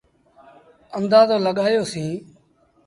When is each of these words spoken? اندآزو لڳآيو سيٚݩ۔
اندآزو 0.97 1.37
لڳآيو 1.45 1.83
سيٚݩ۔ 1.93 2.13